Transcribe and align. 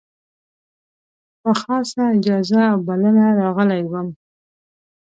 په 1.41 1.51
خاصه 1.61 2.01
اجازه 2.15 2.61
او 2.71 2.77
بلنه 2.87 3.25
راغلی 3.41 3.81
وم. 3.87 4.07